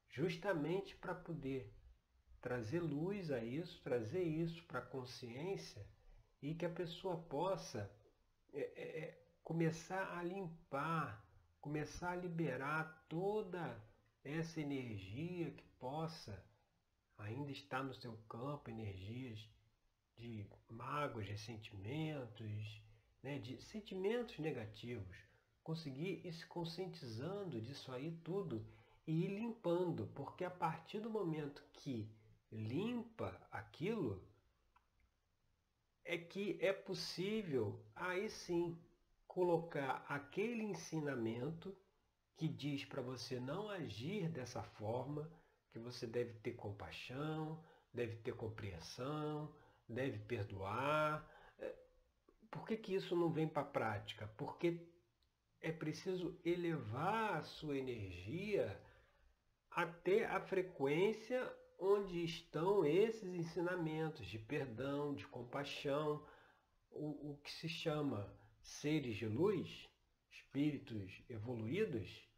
justamente 0.08 0.96
para 0.96 1.14
poder 1.14 1.72
trazer 2.40 2.80
luz 2.80 3.30
a 3.30 3.42
isso, 3.42 3.80
trazer 3.82 4.22
isso 4.22 4.62
para 4.64 4.78
a 4.78 4.86
consciência 4.86 5.84
e 6.40 6.54
que 6.54 6.64
a 6.64 6.70
pessoa 6.70 7.16
possa 7.16 7.90
é, 8.52 8.60
é, 8.60 8.98
é, 9.00 9.22
começar 9.42 10.16
a 10.16 10.22
limpar, 10.22 11.24
começar 11.60 12.12
a 12.12 12.16
liberar 12.16 13.04
toda 13.08 13.82
essa 14.24 14.60
energia 14.60 15.50
que 15.50 15.64
possa 15.78 16.42
ainda 17.16 17.50
estar 17.50 17.82
no 17.82 17.94
seu 17.94 18.16
campo, 18.28 18.70
energias 18.70 19.48
de 20.16 20.46
mágoas, 20.68 21.26
ressentimentos, 21.26 22.82
né, 23.22 23.38
de 23.38 23.60
sentimentos 23.62 24.38
negativos. 24.38 25.16
Conseguir 25.62 26.26
ir 26.26 26.32
se 26.32 26.46
conscientizando 26.46 27.60
disso 27.60 27.92
aí 27.92 28.12
tudo 28.24 28.64
e 29.06 29.24
ir 29.24 29.28
limpando, 29.28 30.06
porque 30.14 30.44
a 30.44 30.50
partir 30.50 31.00
do 31.00 31.10
momento 31.10 31.62
que 31.72 32.08
limpa 32.50 33.40
aquilo, 33.50 34.26
é 36.04 36.16
que 36.16 36.58
é 36.60 36.72
possível 36.72 37.84
aí 37.94 38.30
sim 38.30 38.80
colocar 39.26 40.04
aquele 40.08 40.62
ensinamento 40.62 41.76
que 42.36 42.48
diz 42.48 42.84
para 42.84 43.02
você 43.02 43.38
não 43.38 43.68
agir 43.68 44.28
dessa 44.30 44.62
forma, 44.62 45.30
que 45.70 45.78
você 45.78 46.06
deve 46.06 46.34
ter 46.38 46.52
compaixão, 46.52 47.62
deve 47.92 48.16
ter 48.16 48.34
compreensão, 48.34 49.52
deve 49.88 50.18
perdoar, 50.20 51.28
por 52.50 52.66
que, 52.66 52.76
que 52.76 52.94
isso 52.94 53.14
não 53.14 53.30
vem 53.30 53.46
para 53.46 53.62
a 53.62 53.66
prática? 53.66 54.26
Porque 54.36 54.88
é 55.60 55.72
preciso 55.72 56.38
elevar 56.44 57.36
a 57.36 57.42
sua 57.42 57.76
energia 57.76 58.80
até 59.70 60.24
a 60.26 60.40
frequência 60.40 61.52
onde 61.78 62.24
estão 62.24 62.84
esses 62.84 63.32
ensinamentos 63.34 64.26
de 64.26 64.38
perdão, 64.38 65.14
de 65.14 65.26
compaixão, 65.26 66.26
o, 66.90 67.32
o 67.32 67.40
que 67.42 67.52
se 67.52 67.68
chama 67.68 68.34
seres 68.60 69.16
de 69.16 69.26
luz, 69.26 69.88
espíritos 70.30 71.22
evoluídos, 71.28 72.28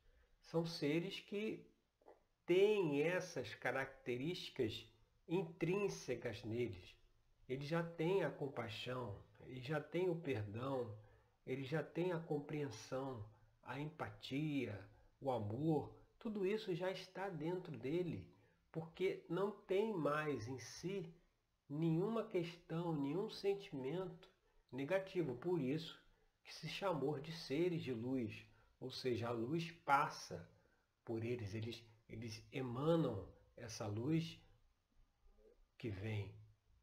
são 0.42 0.66
seres 0.66 1.20
que 1.20 1.66
têm 2.44 3.02
essas 3.02 3.54
características 3.54 4.86
intrínsecas 5.26 6.44
neles. 6.44 6.96
Eles 7.48 7.66
já 7.66 7.82
têm 7.82 8.24
a 8.24 8.30
compaixão, 8.30 9.16
ele 9.46 9.60
já 9.60 9.80
tem 9.80 10.10
o 10.10 10.16
perdão, 10.16 10.94
ele 11.46 11.64
já 11.64 11.82
tem 11.82 12.12
a 12.12 12.18
compreensão, 12.18 13.24
a 13.62 13.80
empatia, 13.80 14.78
o 15.20 15.30
amor, 15.30 15.94
tudo 16.18 16.44
isso 16.44 16.74
já 16.74 16.90
está 16.90 17.28
dentro 17.28 17.76
dele, 17.78 18.28
porque 18.72 19.24
não 19.28 19.50
tem 19.50 19.92
mais 19.92 20.46
em 20.48 20.58
si 20.58 21.12
nenhuma 21.68 22.24
questão, 22.24 22.92
nenhum 22.92 23.28
sentimento 23.30 24.28
negativo. 24.72 25.36
Por 25.36 25.60
isso 25.60 26.00
que 26.42 26.54
se 26.54 26.68
chamou 26.68 27.18
de 27.18 27.32
seres 27.32 27.82
de 27.82 27.92
luz, 27.92 28.46
ou 28.80 28.90
seja, 28.90 29.28
a 29.28 29.32
luz 29.32 29.70
passa 29.84 30.48
por 31.04 31.24
eles, 31.24 31.54
eles, 31.54 31.84
eles 32.08 32.44
emanam 32.52 33.28
essa 33.56 33.86
luz 33.86 34.40
que 35.76 35.90
vem 35.90 36.34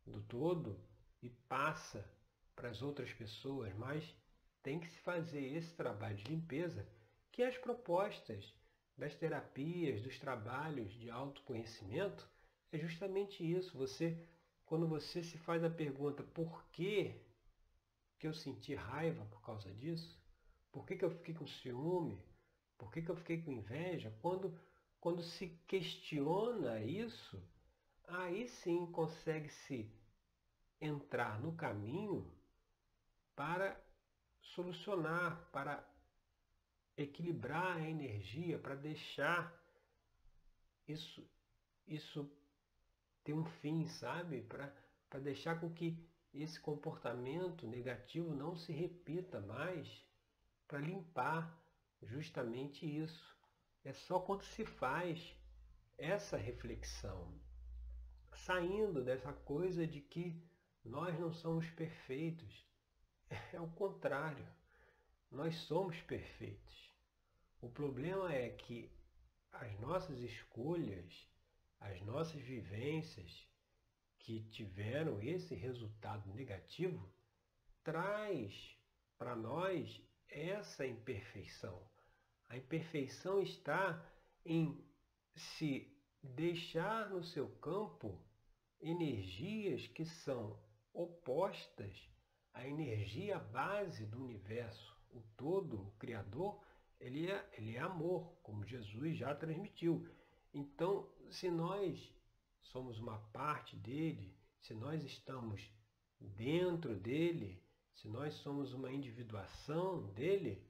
do 0.06 0.22
todo 0.24 0.80
e 1.22 1.30
passa 1.30 2.10
para 2.56 2.70
as 2.70 2.82
outras 2.82 3.14
pessoas, 3.14 3.74
mas 3.76 4.16
tem 4.64 4.80
que 4.80 4.88
se 4.88 5.00
fazer 5.00 5.56
esse 5.56 5.74
trabalho 5.76 6.18
de 6.18 6.26
limpeza 6.26 6.88
que 7.32 7.44
as 7.44 7.58
propostas 7.58 8.54
das 8.98 9.16
terapias, 9.16 10.02
dos 10.02 10.18
trabalhos 10.18 10.92
de 10.94 11.10
autoconhecimento 11.10 12.28
é 12.72 12.78
justamente 12.80 13.44
isso. 13.44 13.78
Você, 13.78 14.28
quando 14.66 14.88
você 14.88 15.24
se 15.24 15.38
faz 15.38 15.64
a 15.64 15.70
pergunta 15.70 16.24
por 16.24 16.66
que, 16.72 17.22
que 18.18 18.28
eu 18.28 18.34
senti 18.34 18.74
raiva 18.74 19.24
por 19.26 19.42
causa 19.42 19.72
disso, 19.74 20.20
por 20.72 20.86
que, 20.86 20.96
que 20.96 21.06
eu 21.06 21.12
fiquei 21.12 21.36
com 21.36 21.46
ciúme, 21.46 22.22
por 22.78 22.92
que, 22.92 23.02
que 23.02 23.10
eu 23.10 23.16
fiquei 23.16 23.42
com 23.42 23.52
inveja, 23.52 24.16
quando, 24.22 24.60
quando 25.00 25.22
se 25.22 25.50
questiona 25.68 26.82
isso, 26.82 27.42
aí 28.08 28.48
sim 28.48 28.86
consegue 28.88 29.50
se 29.50 29.92
entrar 30.80 31.40
no 31.40 31.56
caminho 31.56 32.32
para 33.36 33.80
solucionar, 34.42 35.50
para 35.52 35.88
equilibrar 36.98 37.78
a 37.78 37.90
energia, 37.90 38.58
para 38.58 38.76
deixar 38.76 39.54
isso, 40.88 41.24
isso 41.88 42.30
ter 43.24 43.34
um 43.34 43.46
fim, 43.46 43.88
sabe? 43.88 44.42
Para, 44.42 45.20
deixar 45.20 45.60
com 45.60 45.70
que 45.74 46.04
esse 46.34 46.60
comportamento 46.60 47.68
negativo 47.68 48.34
não 48.34 48.56
se 48.56 48.72
repita 48.72 49.40
mais, 49.40 50.06
para 50.68 50.80
limpar 50.80 51.58
justamente 52.02 52.86
isso. 52.86 53.38
É 53.84 53.94
só 53.94 54.20
quando 54.20 54.44
se 54.44 54.66
faz 54.66 55.36
essa 55.98 56.38
reflexão, 56.38 57.34
saindo 58.34 59.04
dessa 59.04 59.34
coisa 59.34 59.88
de 59.88 60.02
que 60.02 60.42
nós 60.84 61.18
não 61.20 61.32
somos 61.34 61.70
perfeitos, 61.72 62.66
é 63.54 63.60
o 63.60 63.70
contrário. 63.72 64.48
Nós 65.30 65.56
somos 65.56 66.00
perfeitos. 66.04 66.87
O 67.60 67.70
problema 67.70 68.34
é 68.34 68.50
que 68.50 68.92
as 69.52 69.80
nossas 69.80 70.20
escolhas, 70.20 71.28
as 71.80 72.02
nossas 72.02 72.42
vivências 72.42 73.48
que 74.20 74.44
tiveram 74.50 75.22
esse 75.22 75.56
resultado 75.56 76.32
negativo, 76.34 77.12
traz 77.84 78.78
para 79.18 79.36
nós 79.36 80.02
essa 80.30 80.86
imperfeição. 80.86 81.82
A 82.50 82.58
imperfeição 82.58 83.42
está 83.42 84.06
em 84.46 84.86
se 85.36 85.92
deixar 86.22 87.10
no 87.10 87.24
seu 87.24 87.50
campo 87.58 88.22
energias 88.80 89.88
que 89.88 90.06
são 90.06 90.60
opostas 90.94 92.10
a 92.54 92.68
energia 92.68 93.38
base 93.40 94.06
do 94.06 94.24
universo, 94.24 94.96
o 95.12 95.22
todo, 95.36 95.88
o 95.88 95.92
Criador, 95.94 96.60
ele 97.00 97.30
é, 97.30 97.50
ele 97.54 97.76
é 97.76 97.80
amor, 97.80 98.38
como 98.44 98.66
Jesus 98.66 99.18
já 99.18 99.34
transmitiu. 99.36 100.08
Então, 100.54 101.10
se 101.30 101.50
nós 101.50 102.14
somos 102.62 103.00
uma 103.00 103.20
parte 103.32 103.76
dele, 103.76 104.36
se 104.60 104.74
nós 104.74 105.04
estamos 105.04 105.72
dentro 106.20 106.96
dele, 106.96 107.62
se 107.94 108.08
nós 108.08 108.34
somos 108.36 108.74
uma 108.74 108.92
individuação 108.92 110.08
dele, 110.14 110.66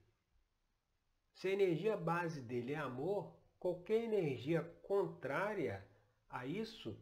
se 1.34 1.48
a 1.48 1.52
energia 1.52 1.96
base 1.96 2.42
dele 2.42 2.74
é 2.74 2.78
amor, 2.78 3.34
qualquer 3.60 4.04
energia 4.04 4.64
contrária 4.84 5.88
a 6.30 6.46
isso 6.46 6.98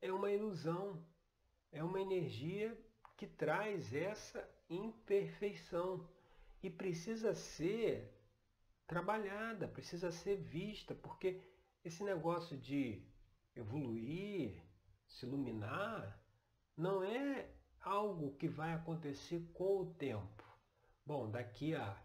é 0.00 0.12
uma 0.12 0.30
ilusão, 0.30 1.04
é 1.70 1.84
uma 1.84 2.00
energia 2.00 2.76
que 3.16 3.26
traz 3.26 3.92
essa 3.92 4.48
imperfeição. 4.68 6.08
E 6.62 6.68
precisa 6.68 7.34
ser 7.34 8.12
trabalhada, 8.86 9.68
precisa 9.68 10.10
ser 10.10 10.36
vista, 10.36 10.94
porque 10.94 11.40
esse 11.84 12.02
negócio 12.04 12.56
de 12.58 13.02
evoluir, 13.54 14.62
se 15.06 15.26
iluminar, 15.26 16.20
não 16.76 17.02
é 17.02 17.48
algo 17.80 18.36
que 18.36 18.48
vai 18.48 18.74
acontecer 18.74 19.48
com 19.54 19.82
o 19.82 19.94
tempo. 19.94 20.44
Bom, 21.04 21.30
daqui 21.30 21.74
a 21.74 21.96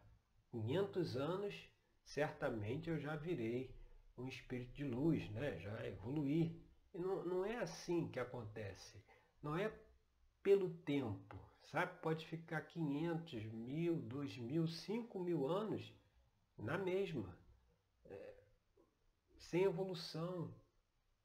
500 0.51 1.17
anos, 1.17 1.69
certamente 2.03 2.89
eu 2.89 2.97
já 2.97 3.15
virei 3.15 3.75
um 4.17 4.27
espírito 4.27 4.73
de 4.73 4.85
luz, 4.85 5.29
né? 5.31 5.59
já 5.59 5.85
evoluí. 5.85 6.63
E 6.93 6.97
não, 6.97 7.25
não 7.25 7.45
é 7.45 7.57
assim 7.57 8.07
que 8.09 8.19
acontece. 8.19 9.03
Não 9.41 9.57
é 9.57 9.71
pelo 10.41 10.69
tempo, 10.69 11.37
sabe? 11.71 11.99
Pode 12.01 12.25
ficar 12.27 12.61
500, 12.61 13.45
mil, 13.45 13.95
2 13.95 14.37
mil, 14.37 14.67
5 14.67 15.19
mil 15.19 15.47
anos 15.47 15.93
na 16.57 16.77
mesma, 16.77 17.37
é, 18.05 18.33
sem 19.37 19.63
evolução, 19.63 20.53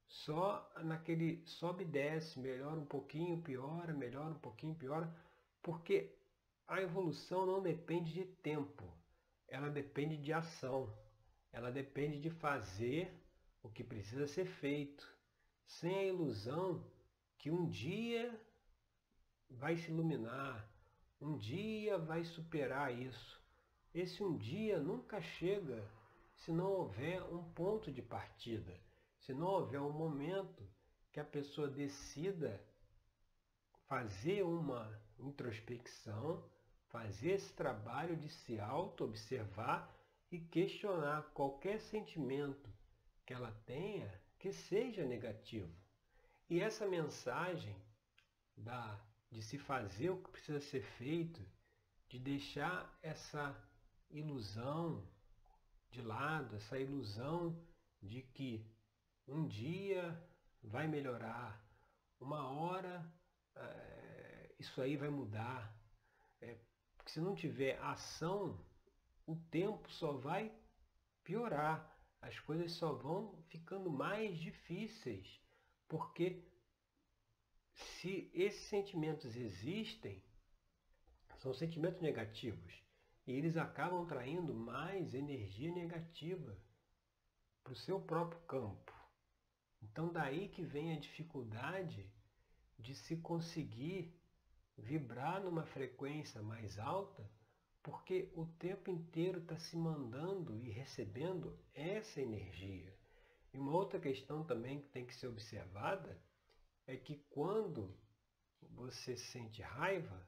só 0.07 0.69
naquele 0.83 1.41
sobe 1.45 1.83
e 1.83 1.87
desce, 1.87 2.39
melhora 2.39 2.79
um 2.79 2.85
pouquinho, 2.85 3.41
piora, 3.41 3.93
melhora 3.93 4.29
um 4.29 4.39
pouquinho, 4.39 4.75
piora, 4.75 5.13
porque 5.61 6.13
a 6.67 6.81
evolução 6.81 7.45
não 7.45 7.61
depende 7.61 8.13
de 8.13 8.25
tempo, 8.25 8.83
ela 9.47 9.69
depende 9.69 10.17
de 10.17 10.33
ação, 10.33 10.93
ela 11.51 11.71
depende 11.71 12.19
de 12.19 12.29
fazer 12.29 13.13
o 13.63 13.69
que 13.69 13.83
precisa 13.83 14.27
ser 14.27 14.45
feito, 14.45 15.07
sem 15.65 15.95
a 15.95 16.05
ilusão 16.05 16.85
que 17.37 17.49
um 17.49 17.67
dia 17.69 18.37
vai 19.51 19.77
se 19.77 19.91
iluminar, 19.91 20.69
um 21.19 21.37
dia 21.37 21.97
vai 21.97 22.23
superar 22.23 22.93
isso. 22.97 23.39
Esse 23.93 24.23
um 24.23 24.37
dia 24.37 24.79
nunca 24.79 25.21
chega 25.21 25.87
se 26.35 26.51
não 26.51 26.71
houver 26.71 27.21
um 27.23 27.43
ponto 27.53 27.91
de 27.91 28.01
partida, 28.01 28.79
se 29.19 29.33
não 29.33 29.47
houver 29.47 29.79
um 29.79 29.91
momento 29.91 30.67
que 31.11 31.19
a 31.19 31.25
pessoa 31.25 31.67
decida 31.67 32.59
fazer 33.87 34.43
uma 34.43 34.89
introspecção, 35.19 36.43
fazer 36.87 37.31
esse 37.31 37.53
trabalho 37.53 38.15
de 38.15 38.29
se 38.29 38.59
auto-observar 38.59 39.93
e 40.31 40.39
questionar 40.39 41.23
qualquer 41.33 41.79
sentimento 41.79 42.69
que 43.25 43.33
ela 43.33 43.51
tenha 43.65 44.09
que 44.39 44.51
seja 44.51 45.05
negativo. 45.05 45.71
E 46.49 46.59
essa 46.59 46.87
mensagem 46.87 47.75
da, 48.57 48.99
de 49.31 49.41
se 49.41 49.57
fazer 49.57 50.09
o 50.09 50.21
que 50.21 50.31
precisa 50.31 50.59
ser 50.59 50.83
feito, 50.97 51.41
de 52.09 52.19
deixar 52.19 52.97
essa 53.01 53.55
ilusão 54.09 55.07
de 55.89 56.01
lado, 56.01 56.55
essa 56.55 56.77
ilusão 56.77 57.57
de 58.01 58.21
que 58.21 58.65
um 59.27 59.47
dia 59.47 60.21
vai 60.61 60.87
melhorar, 60.87 61.65
uma 62.19 62.49
hora 62.49 63.09
é, 63.55 64.55
isso 64.59 64.81
aí 64.81 64.95
vai 64.97 65.09
mudar. 65.09 65.73
É, 66.39 66.57
porque 66.95 67.11
se 67.11 67.19
não 67.19 67.35
tiver 67.35 67.79
ação, 67.79 68.59
o 69.25 69.35
tempo 69.35 69.89
só 69.91 70.13
vai 70.13 70.51
piorar, 71.23 71.89
as 72.21 72.39
coisas 72.39 72.71
só 72.73 72.93
vão 72.93 73.41
ficando 73.47 73.89
mais 73.89 74.37
difíceis, 74.37 75.41
porque 75.87 76.43
se 77.73 78.29
esses 78.33 78.67
sentimentos 78.67 79.35
existem, 79.35 80.23
são 81.37 81.53
sentimentos 81.53 82.01
negativos. 82.01 82.81
E 83.25 83.33
eles 83.33 83.57
acabam 83.57 84.05
traindo 84.05 84.53
mais 84.53 85.13
energia 85.13 85.71
negativa 85.71 86.57
para 87.63 87.73
o 87.73 87.75
seu 87.75 87.99
próprio 87.99 88.41
campo. 88.41 88.91
Então 89.81 90.11
daí 90.11 90.49
que 90.49 90.63
vem 90.63 90.93
a 90.93 90.99
dificuldade 90.99 92.11
de 92.77 92.95
se 92.95 93.17
conseguir 93.17 94.15
vibrar 94.77 95.41
numa 95.43 95.65
frequência 95.65 96.41
mais 96.41 96.77
alta, 96.79 97.29
porque 97.83 98.31
o 98.35 98.45
tempo 98.45 98.89
inteiro 98.89 99.39
está 99.39 99.57
se 99.57 99.75
mandando 99.75 100.57
e 100.57 100.69
recebendo 100.69 101.57
essa 101.73 102.21
energia. 102.21 102.95
E 103.53 103.57
uma 103.57 103.71
outra 103.71 103.99
questão 103.99 104.43
também 104.43 104.81
que 104.81 104.89
tem 104.89 105.05
que 105.05 105.15
ser 105.15 105.27
observada 105.27 106.19
é 106.87 106.95
que 106.97 107.17
quando 107.29 107.97
você 108.61 109.15
sente 109.17 109.61
raiva, 109.61 110.27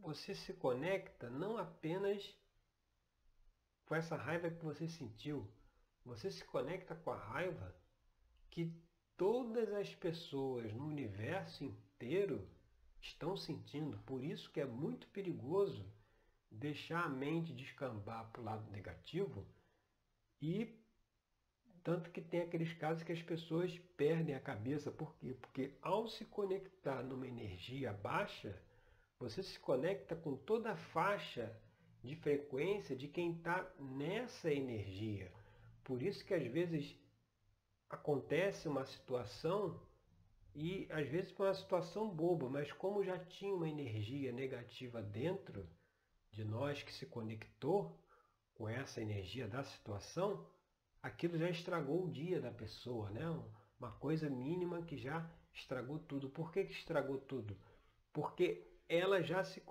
você 0.00 0.34
se 0.34 0.52
conecta 0.54 1.28
não 1.28 1.58
apenas 1.58 2.36
com 3.86 3.94
essa 3.94 4.16
raiva 4.16 4.50
que 4.50 4.64
você 4.64 4.88
sentiu, 4.88 5.50
você 6.04 6.30
se 6.30 6.44
conecta 6.44 6.94
com 6.94 7.10
a 7.10 7.18
raiva 7.18 7.74
que 8.48 8.72
todas 9.16 9.72
as 9.74 9.94
pessoas 9.94 10.72
no 10.72 10.86
universo 10.86 11.64
inteiro 11.64 12.48
estão 13.00 13.36
sentindo. 13.36 13.98
Por 14.06 14.22
isso 14.22 14.50
que 14.50 14.60
é 14.60 14.64
muito 14.64 15.06
perigoso 15.08 15.84
deixar 16.50 17.04
a 17.04 17.08
mente 17.08 17.52
descambar 17.52 18.30
para 18.30 18.40
o 18.40 18.44
lado 18.44 18.70
negativo 18.70 19.46
e 20.40 20.79
tanto 21.82 22.10
que 22.10 22.20
tem 22.20 22.42
aqueles 22.42 22.72
casos 22.74 23.02
que 23.02 23.12
as 23.12 23.22
pessoas 23.22 23.76
perdem 23.96 24.34
a 24.34 24.40
cabeça. 24.40 24.90
Por 24.90 25.14
quê? 25.16 25.34
Porque 25.34 25.74
ao 25.80 26.06
se 26.08 26.24
conectar 26.24 27.02
numa 27.02 27.26
energia 27.26 27.92
baixa, 27.92 28.60
você 29.18 29.42
se 29.42 29.58
conecta 29.58 30.14
com 30.16 30.36
toda 30.36 30.72
a 30.72 30.76
faixa 30.76 31.54
de 32.02 32.16
frequência 32.16 32.96
de 32.96 33.08
quem 33.08 33.32
está 33.32 33.70
nessa 33.78 34.52
energia. 34.52 35.30
Por 35.84 36.02
isso 36.02 36.24
que 36.24 36.34
às 36.34 36.46
vezes 36.46 36.96
acontece 37.88 38.68
uma 38.68 38.86
situação 38.86 39.80
e 40.54 40.86
às 40.90 41.06
vezes 41.08 41.38
uma 41.38 41.54
situação 41.54 42.08
boba, 42.08 42.48
mas 42.48 42.72
como 42.72 43.04
já 43.04 43.18
tinha 43.18 43.54
uma 43.54 43.68
energia 43.68 44.32
negativa 44.32 45.02
dentro 45.02 45.68
de 46.32 46.44
nós 46.44 46.82
que 46.82 46.92
se 46.92 47.06
conectou 47.06 47.98
com 48.54 48.68
essa 48.68 49.00
energia 49.00 49.48
da 49.48 49.64
situação, 49.64 50.46
aquilo 51.02 51.38
já 51.38 51.48
estragou 51.48 52.04
o 52.04 52.10
dia 52.10 52.40
da 52.40 52.50
pessoa, 52.50 53.10
né? 53.10 53.24
Uma 53.78 53.92
coisa 53.92 54.28
mínima 54.28 54.82
que 54.82 54.96
já 54.96 55.28
estragou 55.52 55.98
tudo. 55.98 56.28
Por 56.28 56.52
que, 56.52 56.64
que 56.64 56.72
estragou 56.72 57.18
tudo? 57.18 57.56
Porque 58.12 58.66
ela 58.88 59.22
já 59.22 59.42
se 59.44 59.62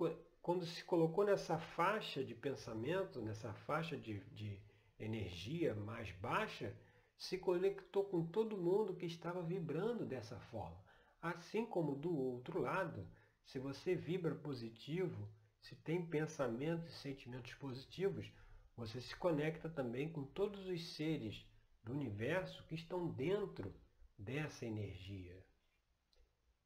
quando 0.42 0.66
se 0.66 0.84
colocou 0.84 1.26
nessa 1.26 1.60
faixa 1.60 2.24
de 2.24 2.34
pensamento, 2.34 3.22
nessa 3.22 3.54
faixa 3.54 3.98
de, 3.98 4.20
de 4.32 4.60
energia 4.98 5.76
mais 5.76 6.12
baixa, 6.14 6.76
se 7.18 7.38
conectou 7.38 8.06
com 8.06 8.26
todo 8.26 8.58
mundo 8.58 8.96
que 8.96 9.06
estava 9.06 9.44
vibrando 9.44 10.06
dessa 10.06 10.40
forma. 10.40 10.78
Assim 11.22 11.66
como 11.66 11.96
do 11.96 12.16
outro 12.16 12.60
lado, 12.62 13.06
se 13.44 13.60
você 13.60 13.94
vibra 13.94 14.34
positivo, 14.34 15.28
se 15.60 15.76
tem 15.76 16.06
pensamentos 16.06 16.88
e 16.88 16.98
sentimentos 17.00 17.54
positivos, 17.56 18.32
você 18.80 19.02
se 19.02 19.16
conecta 19.18 19.70
também 19.70 20.10
com 20.10 20.24
todos 20.24 20.66
os 20.66 20.96
seres 20.96 21.46
do 21.84 21.92
universo 21.92 22.66
que 22.66 22.76
estão 22.76 23.12
dentro 23.12 23.76
dessa 24.18 24.66
energia. 24.66 25.38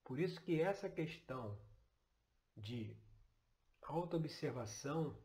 Por 0.03 0.19
isso 0.19 0.39
que 0.41 0.61
essa 0.61 0.87
questão 0.87 1.57
de 2.55 2.95
autoobservação 3.81 5.17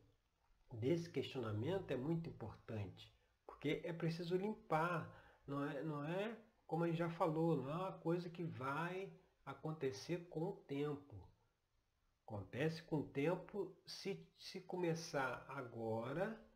desse 0.73 1.11
questionamento 1.11 1.91
é 1.91 1.95
muito 1.95 2.27
importante, 2.27 3.13
porque 3.45 3.81
é 3.83 3.93
preciso 3.93 4.35
limpar, 4.35 5.07
não 5.45 5.63
é, 5.63 5.83
não 5.83 6.03
é 6.03 6.35
como 6.65 6.83
a 6.83 6.87
gente 6.87 6.97
já 6.97 7.09
falou, 7.11 7.55
não 7.55 7.69
é 7.69 7.75
uma 7.75 7.99
coisa 7.99 8.29
que 8.31 8.43
vai 8.43 9.13
acontecer 9.45 10.27
com 10.29 10.49
o 10.49 10.55
tempo. 10.55 11.15
Acontece 12.25 12.81
com 12.83 12.97
o 12.97 13.07
tempo 13.07 13.75
se, 13.85 14.27
se 14.37 14.61
começar 14.61 15.45
agora 15.49 16.48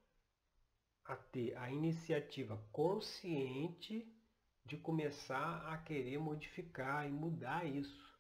a 1.05 1.15
ter 1.15 1.55
a 1.57 1.69
iniciativa 1.69 2.57
consciente 2.71 4.07
de 4.65 4.77
começar 4.77 5.67
a 5.67 5.77
querer 5.77 6.17
modificar 6.17 7.07
e 7.07 7.11
mudar 7.11 7.65
isso. 7.65 8.13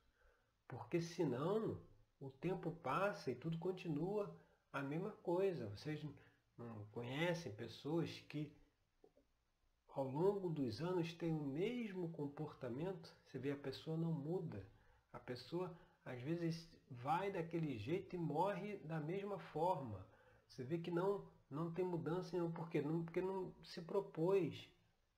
Porque 0.67 1.01
senão 1.01 1.79
o 2.19 2.29
tempo 2.29 2.71
passa 2.71 3.31
e 3.31 3.35
tudo 3.35 3.57
continua 3.57 4.35
a 4.71 4.81
mesma 4.81 5.11
coisa. 5.11 5.69
Vocês 5.69 6.03
não 6.57 6.85
conhecem 6.91 7.53
pessoas 7.53 8.09
que 8.27 8.51
ao 9.89 10.07
longo 10.09 10.49
dos 10.49 10.81
anos 10.81 11.13
têm 11.13 11.31
o 11.31 11.43
mesmo 11.43 12.09
comportamento? 12.09 13.13
Você 13.25 13.39
vê, 13.39 13.51
a 13.51 13.57
pessoa 13.57 13.95
não 13.95 14.11
muda. 14.11 14.65
A 15.11 15.19
pessoa 15.19 15.75
às 16.03 16.21
vezes 16.21 16.67
vai 16.89 17.31
daquele 17.31 17.77
jeito 17.77 18.15
e 18.15 18.19
morre 18.19 18.77
da 18.79 18.99
mesma 18.99 19.39
forma. 19.39 20.05
Você 20.47 20.63
vê 20.63 20.77
que 20.77 20.91
não, 20.91 21.25
não 21.53 21.71
tem 21.71 21.85
mudança 21.85 22.31
nenhuma. 22.33 22.51
Por 22.51 22.69
quê? 22.69 22.81
Não, 22.81 23.03
porque 23.03 23.21
não 23.21 23.53
se 23.63 23.81
propôs 23.81 24.67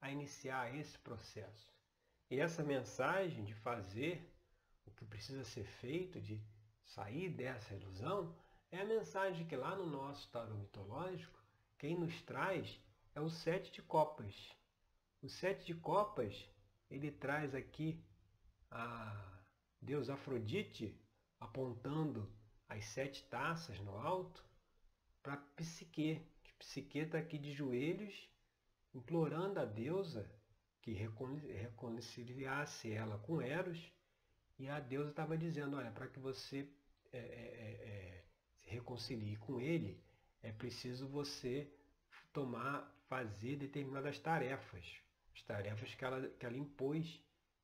a 0.02 0.12
iniciar 0.12 0.76
esse 0.76 0.98
processo. 1.00 1.74
E 2.30 2.40
essa 2.40 2.64
mensagem 2.64 3.46
de 3.46 3.54
fazer 3.54 4.32
o 4.86 4.92
que 4.92 5.06
precisa 5.06 5.44
ser 5.44 5.64
feito, 5.64 6.20
de 6.22 6.44
sair 6.84 7.30
dessa 7.30 7.74
ilusão 7.74 8.36
É 8.72 8.82
a 8.82 8.86
mensagem 8.86 9.48
que 9.48 9.56
lá 9.56 9.76
no 9.76 9.86
nosso 9.86 10.30
tarô 10.32 10.56
mitológico, 10.56 11.40
quem 11.78 11.98
nos 11.98 12.22
traz 12.24 12.80
é 13.14 13.22
o 13.22 13.30
sete 13.30 13.72
de 13.72 13.82
copas. 13.82 14.52
O 15.22 15.30
sete 15.30 15.66
de 15.66 15.76
copas, 15.76 16.50
ele 16.90 17.12
traz 17.12 17.56
aqui 17.56 18.04
a 18.70 19.40
Deus 19.82 20.10
Afrodite 20.10 21.00
apontando 21.40 22.30
as 22.68 22.84
sete 22.86 23.24
taças 23.26 23.80
no 23.80 23.98
alto 23.98 24.44
para 25.26 25.38
Psique, 25.56 26.22
que 26.44 26.54
Psique 26.60 27.00
está 27.00 27.18
aqui 27.18 27.40
de 27.40 27.52
joelhos, 27.52 28.14
implorando 28.94 29.60
a 29.60 29.66
deusa 29.66 30.30
que 30.84 30.92
reconciliasse 30.92 32.92
ela 32.92 33.18
com 33.18 33.42
Eros, 33.42 33.92
e 34.60 34.70
a 34.70 34.80
deusa 34.80 35.10
estava 35.10 35.36
dizendo, 35.36 35.78
olha, 35.78 35.90
para 35.90 36.08
que 36.08 36.20
você 36.20 36.70
é, 37.12 37.18
é, 37.18 37.22
é, 37.22 37.90
é, 37.90 38.24
se 38.62 38.70
reconcilie 38.70 39.36
com 39.38 39.60
ele, 39.60 40.00
é 40.44 40.52
preciso 40.52 41.08
você 41.08 41.74
tomar, 42.32 42.96
fazer 43.10 43.56
determinadas 43.56 44.20
tarefas, 44.20 44.86
as 45.34 45.42
tarefas 45.42 45.96
que 45.96 46.06
ela, 46.06 46.30
que 46.30 46.46
ela 46.46 46.56
impôs, 46.56 47.20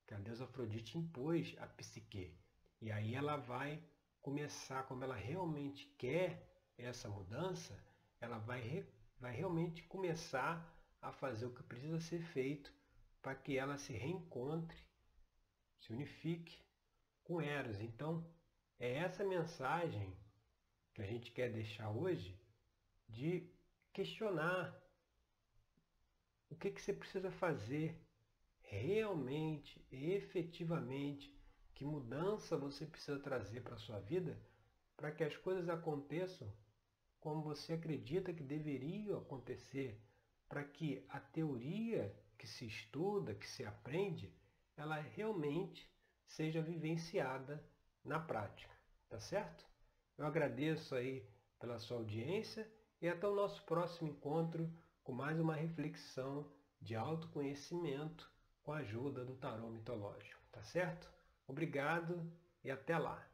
que 0.07 0.15
a 0.15 0.17
deusa 0.17 0.45
Afrodite 0.45 0.97
impôs 0.97 1.55
a 1.59 1.67
Psique. 1.67 2.35
E 2.81 2.91
aí 2.91 3.13
ela 3.13 3.37
vai 3.37 3.79
começar, 4.19 4.81
como 4.87 5.03
ela 5.03 5.15
realmente 5.15 5.85
quer 5.99 6.50
essa 6.85 7.09
mudança, 7.09 7.77
ela 8.19 8.37
vai, 8.39 8.85
vai 9.19 9.35
realmente 9.35 9.83
começar 9.83 10.67
a 11.01 11.11
fazer 11.11 11.45
o 11.45 11.53
que 11.53 11.63
precisa 11.63 11.99
ser 11.99 12.21
feito 12.21 12.71
para 13.21 13.35
que 13.35 13.57
ela 13.57 13.77
se 13.77 13.93
reencontre, 13.93 14.77
se 15.79 15.91
unifique 15.93 16.59
com 17.23 17.41
Eros. 17.41 17.79
Então, 17.79 18.25
é 18.79 18.97
essa 18.97 19.23
mensagem 19.23 20.15
que 20.93 21.01
a 21.01 21.05
gente 21.05 21.31
quer 21.31 21.51
deixar 21.51 21.89
hoje 21.89 22.39
de 23.07 23.49
questionar 23.93 24.75
o 26.49 26.55
que, 26.55 26.71
que 26.71 26.81
você 26.81 26.93
precisa 26.93 27.31
fazer 27.31 27.99
realmente, 28.61 29.85
efetivamente, 29.91 31.35
que 31.73 31.85
mudança 31.85 32.57
você 32.57 32.85
precisa 32.85 33.19
trazer 33.19 33.61
para 33.61 33.75
a 33.75 33.79
sua 33.79 33.99
vida 33.99 34.37
para 34.95 35.11
que 35.11 35.23
as 35.23 35.35
coisas 35.35 35.67
aconteçam 35.67 36.47
como 37.21 37.43
você 37.43 37.73
acredita 37.73 38.33
que 38.33 38.43
deveriam 38.43 39.19
acontecer, 39.19 40.01
para 40.49 40.63
que 40.63 41.05
a 41.07 41.19
teoria 41.19 42.13
que 42.37 42.47
se 42.47 42.65
estuda, 42.65 43.35
que 43.35 43.47
se 43.47 43.63
aprende, 43.63 44.35
ela 44.75 44.95
realmente 44.95 45.89
seja 46.25 46.61
vivenciada 46.61 47.63
na 48.03 48.19
prática, 48.19 48.75
tá 49.07 49.19
certo? 49.19 49.65
Eu 50.17 50.25
agradeço 50.25 50.95
aí 50.95 51.25
pela 51.59 51.77
sua 51.77 51.97
audiência 51.97 52.69
e 52.99 53.07
até 53.07 53.27
o 53.27 53.35
nosso 53.35 53.63
próximo 53.63 54.09
encontro 54.09 54.69
com 55.03 55.13
mais 55.13 55.39
uma 55.39 55.55
reflexão 55.55 56.51
de 56.81 56.95
autoconhecimento 56.95 58.29
com 58.63 58.73
a 58.73 58.77
ajuda 58.77 59.23
do 59.23 59.35
tarô 59.35 59.69
mitológico, 59.69 60.41
tá 60.51 60.63
certo? 60.63 61.07
Obrigado 61.47 62.31
e 62.63 62.71
até 62.71 62.97
lá! 62.97 63.30